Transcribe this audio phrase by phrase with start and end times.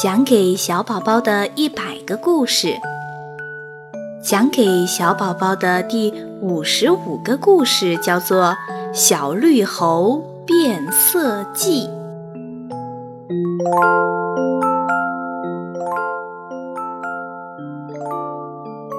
[0.00, 2.68] 讲给小宝宝的一百个故事，
[4.22, 8.54] 讲给小宝宝的第五十五个故事叫做
[8.94, 11.88] 《小绿猴变色记》。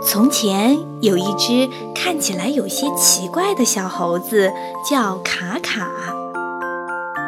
[0.05, 4.51] 从前有一只看起来有些奇怪的小猴子，
[4.89, 5.87] 叫卡卡。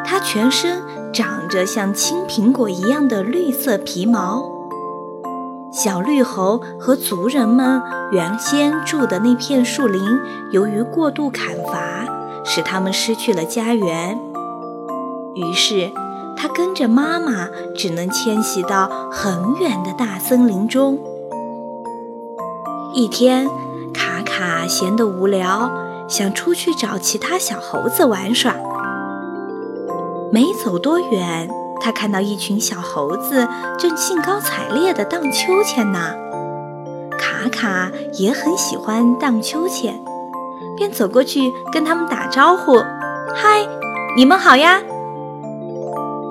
[0.04, 0.82] 它全身
[1.12, 4.50] 长着像青苹果一样的绿色皮毛。
[5.72, 10.02] 小绿猴和族人们原先住的那片树林，
[10.50, 12.06] 由于过度砍伐，
[12.44, 14.18] 使他们失去了家园。
[15.34, 15.90] 于是，
[16.36, 20.98] 它跟着妈妈，只能迁徙到很远的大森林中。
[22.94, 23.48] 一天，
[23.94, 25.70] 卡卡闲得无聊，
[26.06, 28.54] 想出去找其他小猴子玩耍。
[30.32, 31.46] 没走多远，
[31.78, 33.46] 他看到一群小猴子
[33.78, 35.98] 正兴高采烈地荡秋千呢。
[37.18, 40.02] 卡卡也很喜欢荡秋千，
[40.74, 42.76] 便走过去跟他们打招呼
[43.36, 43.68] ：“嗨，
[44.16, 44.80] 你们好呀！”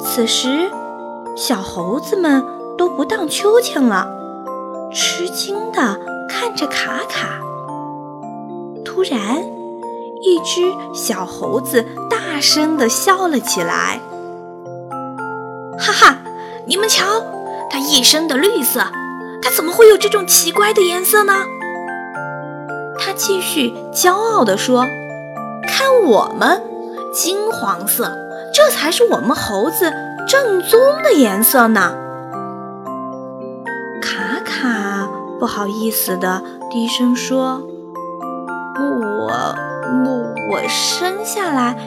[0.01, 0.71] 此时，
[1.35, 2.43] 小猴子们
[2.75, 4.07] 都不荡秋千了，
[4.91, 7.39] 吃惊地看着卡卡。
[8.83, 9.43] 突然，
[10.21, 10.61] 一只
[10.93, 13.99] 小猴子大声地笑了起来，
[15.79, 16.17] 哈哈！
[16.67, 17.23] 你们瞧，
[17.69, 18.81] 它一身的绿色，
[19.41, 21.33] 它怎么会有这种奇怪的颜色呢？
[22.99, 24.85] 他继续骄傲地说
[25.67, 26.61] ：“看我们，
[27.11, 28.11] 金黄色，
[28.53, 29.91] 这才是我们猴子
[30.27, 31.95] 正宗的颜色呢。”
[33.99, 37.63] 卡卡不好意思地低声说。
[38.79, 39.55] 我
[40.51, 41.77] 我生下来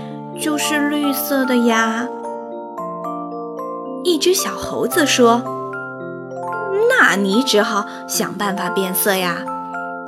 [0.40, 2.08] 就是绿色的呀。
[4.02, 5.42] 一只小猴子说
[6.88, 9.44] ：“那你只好想办法变色呀。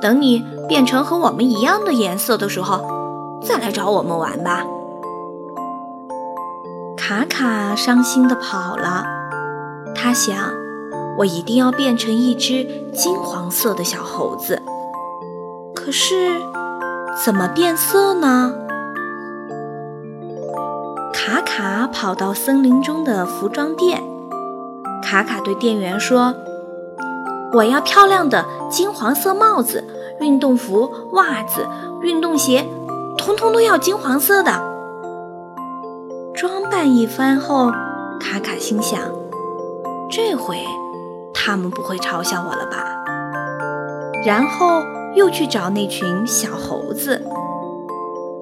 [0.01, 2.81] 等你变成和我们一样的颜色的时候，
[3.43, 4.65] 再来找我们玩吧。”
[6.97, 9.05] 卡卡伤心地跑了。
[9.93, 10.35] 他想
[11.19, 14.59] ：“我一定要变成一只金黄色的小猴子。”
[15.75, 16.41] 可是。
[17.25, 18.53] 怎么变色呢？
[21.13, 24.01] 卡卡跑到森林中的服装店，
[25.03, 26.33] 卡卡对店员说
[27.53, 29.83] ：“我要漂亮的金黄色帽子、
[30.21, 31.67] 运动服、袜子、
[32.01, 32.65] 运动鞋，
[33.17, 34.51] 通通都要金黄色的。”
[36.33, 37.71] 装扮一番后，
[38.19, 38.99] 卡卡心想
[40.09, 40.55] ：“这回
[41.33, 42.85] 他们不会嘲笑我了吧？”
[44.25, 44.81] 然后。
[45.17, 47.25] 又去找那群小猴子。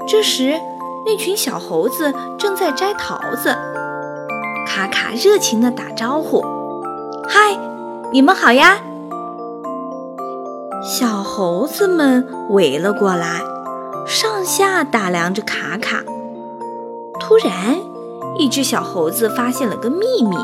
[0.08, 0.60] 这时，
[1.06, 3.56] 那群小猴子正在摘桃子。
[4.68, 6.44] 卡卡热情地打招呼
[7.30, 7.58] ：“嗨，
[8.12, 8.78] 你们好呀！”
[10.84, 13.42] 小猴子们围了过来，
[14.06, 16.04] 上下打量着卡卡。
[17.20, 17.78] 突然，
[18.38, 20.36] 一只小猴子发现了个秘密：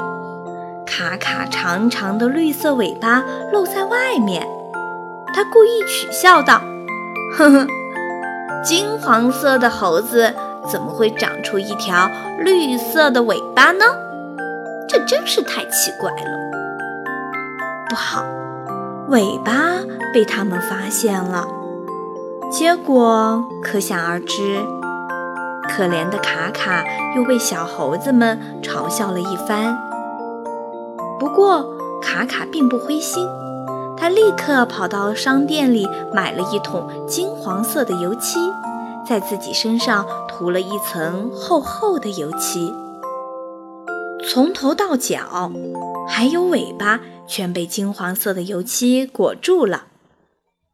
[0.88, 4.48] 卡卡长长的绿色尾巴露在外面。
[5.34, 6.62] 他故意取笑道
[7.38, 7.68] ：“呵呵，
[8.64, 10.34] 金黄色的猴子
[10.70, 12.10] 怎么会长出一条
[12.40, 13.86] 绿色的尾巴呢？
[14.88, 16.40] 这真是太奇怪了。”
[17.90, 18.24] 不好，
[19.10, 19.54] 尾巴
[20.14, 21.48] 被他们发现了，
[22.52, 24.60] 结果可想而知。
[25.70, 26.84] 可怜的卡卡
[27.16, 29.78] 又被小猴子们嘲笑了一番。
[31.18, 31.66] 不过，
[32.02, 33.26] 卡卡并不灰心。
[34.02, 38.40] 他立刻跑到商店里买了一桶金黄色的油漆，
[39.08, 42.74] 在自己身上涂了一层厚厚的油漆，
[44.28, 45.52] 从头到脚，
[46.08, 49.84] 还有尾巴全被金黄色的油漆裹住了。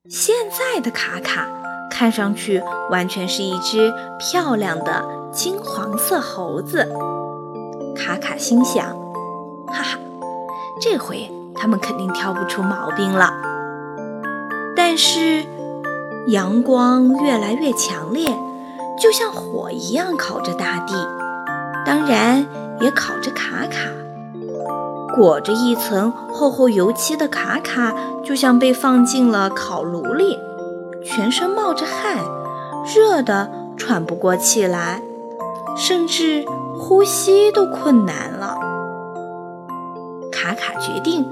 [0.09, 1.49] 现在的卡卡
[1.91, 6.87] 看上去完全是一只漂亮的金黄色猴子。
[7.93, 8.87] 卡卡心想：
[9.67, 9.99] 哈哈，
[10.81, 11.29] 这回。
[11.59, 13.33] 他们肯定挑不出毛病了。
[14.75, 15.45] 但是，
[16.27, 18.29] 阳光越来越强烈，
[19.01, 20.93] 就像火一样烤着大地，
[21.85, 22.45] 当然
[22.79, 23.89] 也烤着卡卡。
[25.15, 27.93] 裹着一层厚厚油漆的卡卡，
[28.23, 30.37] 就像被放进了烤炉里，
[31.03, 32.17] 全身冒着汗，
[32.85, 35.01] 热得喘不过气来，
[35.75, 36.45] 甚至
[36.77, 38.57] 呼吸都困难了。
[40.31, 41.25] 卡卡决定。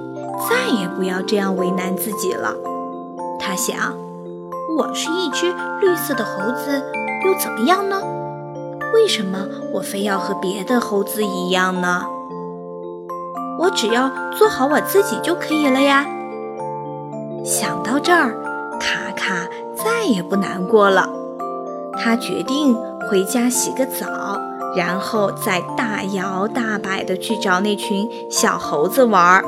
[0.49, 2.53] 再也不要这样为难自己了，
[3.39, 3.75] 他想。
[4.77, 6.83] 我是一只绿色的猴子，
[7.25, 8.01] 又怎么样呢？
[8.93, 12.03] 为什么我非要和别的猴子一样呢？
[13.59, 16.05] 我只要做好我自己就可以了呀。
[17.45, 18.35] 想到这儿，
[18.79, 21.07] 卡卡再也不难过了。
[21.97, 22.75] 他决定
[23.09, 24.38] 回家洗个澡，
[24.75, 29.45] 然后再大摇大摆地去找那群小猴子玩儿，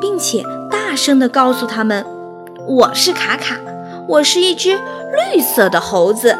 [0.00, 2.04] 并且大声地告诉他们
[2.66, 3.56] ：“我是卡卡，
[4.06, 4.78] 我是一只
[5.34, 6.36] 绿色的猴子，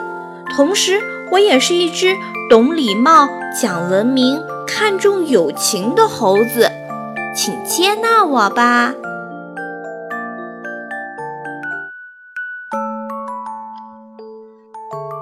[0.55, 1.01] 同时
[1.33, 2.15] 我也是一只
[2.49, 3.29] 懂礼貌、
[3.61, 6.71] 讲文明、看重友情的猴子，
[7.35, 8.95] 请接纳我吧。”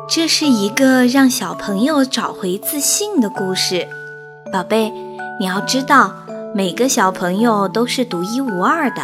[0.08, 3.86] 这是一个让小朋友找回自信的故事，
[4.50, 4.90] 宝贝，
[5.38, 6.10] 你要知道，
[6.56, 9.03] 每个小朋友都是独一无二的，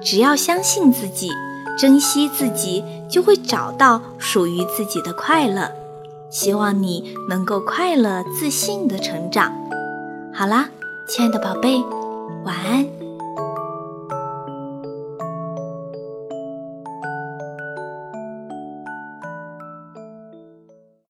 [0.00, 1.30] 只要相信自己，
[1.78, 5.70] 珍惜自己，就会找到属于自己的快乐。
[6.28, 9.52] 希望你能够快乐、自信的成长。
[10.34, 10.70] 好啦，
[11.06, 11.80] 亲爱的宝贝，
[12.44, 13.01] 晚安。